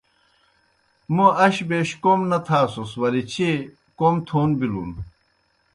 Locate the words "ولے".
2.99-3.21